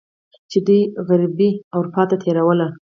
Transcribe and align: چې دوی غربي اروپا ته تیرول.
چې 0.49 0.57
دوی 0.67 0.81
غربي 1.07 1.49
اروپا 1.75 2.03
ته 2.09 2.15
تیرول. 2.23 2.59